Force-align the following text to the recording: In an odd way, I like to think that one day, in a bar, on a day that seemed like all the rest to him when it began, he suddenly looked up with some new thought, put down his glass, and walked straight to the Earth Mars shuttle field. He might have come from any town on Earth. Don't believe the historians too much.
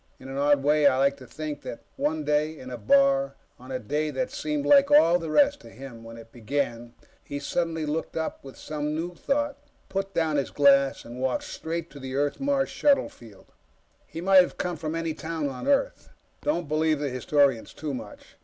In 0.19 0.29
an 0.29 0.37
odd 0.39 0.63
way, 0.63 0.87
I 0.87 0.97
like 0.97 1.15
to 1.17 1.27
think 1.27 1.61
that 1.61 1.83
one 1.95 2.23
day, 2.23 2.57
in 2.57 2.71
a 2.71 2.77
bar, 2.79 3.35
on 3.59 3.71
a 3.71 3.77
day 3.77 4.09
that 4.09 4.31
seemed 4.31 4.65
like 4.65 4.89
all 4.89 5.19
the 5.19 5.29
rest 5.29 5.59
to 5.59 5.69
him 5.69 6.03
when 6.03 6.17
it 6.17 6.31
began, 6.31 6.95
he 7.23 7.37
suddenly 7.37 7.85
looked 7.85 8.17
up 8.17 8.43
with 8.43 8.57
some 8.57 8.95
new 8.95 9.13
thought, 9.13 9.57
put 9.89 10.15
down 10.15 10.37
his 10.37 10.49
glass, 10.49 11.05
and 11.05 11.19
walked 11.21 11.43
straight 11.43 11.91
to 11.91 11.99
the 11.99 12.15
Earth 12.15 12.39
Mars 12.39 12.69
shuttle 12.69 13.09
field. 13.09 13.51
He 14.07 14.21
might 14.21 14.41
have 14.41 14.57
come 14.57 14.75
from 14.75 14.95
any 14.95 15.13
town 15.13 15.47
on 15.49 15.67
Earth. 15.67 16.09
Don't 16.41 16.67
believe 16.67 16.97
the 16.97 17.09
historians 17.09 17.71
too 17.71 17.93
much. 17.93 18.37